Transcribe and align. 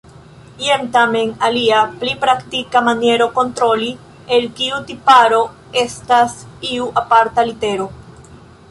Jen 0.67 0.85
tamen 0.93 1.33
alia, 1.47 1.81
pli 1.99 2.13
praktika, 2.23 2.81
maniero 2.87 3.27
kontroli, 3.37 3.93
el 4.39 4.49
kiu 4.61 4.83
tiparo 4.89 5.45
estas 5.87 6.39
iu 6.75 6.91
aparta 7.05 7.49
litero. 7.53 7.89